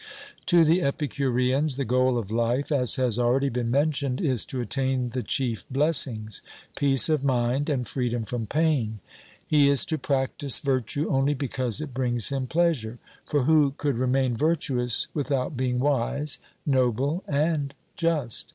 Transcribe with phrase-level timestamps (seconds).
[0.47, 5.11] To the Epicureans the goal of life, as has already been mentioned, is to attain
[5.11, 6.41] the chief blessings,
[6.75, 8.97] peace of mind, and freedom from pain.
[9.45, 14.35] He is to practise virtue only because it brings him pleasure; for who could remain
[14.35, 18.49] virtuous without being wise, noble, and just?